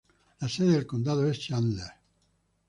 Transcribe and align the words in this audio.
La 0.39 0.49
sede 0.49 0.71
del 0.71 0.87
condado 0.87 1.29
es 1.29 1.39
Chandler. 1.39 1.91